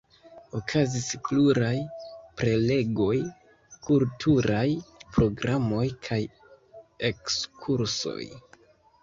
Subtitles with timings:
[0.59, 1.75] Okazis pluraj
[2.41, 3.17] prelegoj,
[3.89, 4.65] kulturaj
[5.19, 6.19] programoj kaj
[7.13, 8.19] ekskursoj.